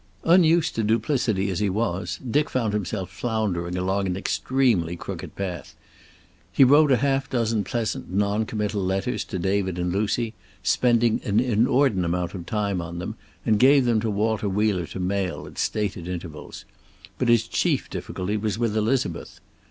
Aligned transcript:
Unused 0.23 0.73
to 0.73 0.83
duplicity 0.83 1.51
as 1.51 1.59
he 1.59 1.69
was, 1.69 2.19
Dick 2.27 2.49
found 2.49 2.73
himself 2.73 3.11
floundering 3.11 3.77
along 3.77 4.07
an 4.07 4.17
extremely 4.17 4.95
crooked 4.95 5.35
path. 5.35 5.75
He 6.51 6.63
wrote 6.63 6.91
a 6.91 6.97
half 6.97 7.29
dozen 7.29 7.63
pleasant, 7.63 8.11
non 8.11 8.47
committal 8.47 8.83
letters 8.83 9.23
to 9.25 9.37
David 9.37 9.77
and 9.77 9.91
Lucy, 9.93 10.33
spending 10.63 11.21
an 11.23 11.39
inordinate 11.39 12.47
time 12.47 12.81
on 12.81 12.97
them, 12.97 13.15
and 13.45 13.59
gave 13.59 13.85
them 13.85 13.99
to 13.99 14.09
Walter 14.09 14.49
Wheeler 14.49 14.87
to 14.87 14.99
mail 14.99 15.45
at 15.45 15.59
stated 15.59 16.07
intervals. 16.07 16.65
But 17.19 17.29
his 17.29 17.47
chief 17.47 17.87
difficulty 17.87 18.37
was 18.37 18.57
with 18.57 18.75
Elizabeth. 18.75 19.39